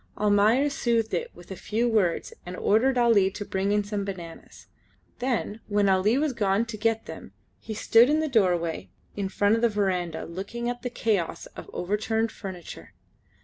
[0.17, 4.65] Almayer soothed it with a few words and ordered Ali to bring in some bananas,
[5.19, 9.29] then while Ali was gone to get them he stood in the doorway of the
[9.29, 12.95] front verandah looking at the chaos of overturned furniture.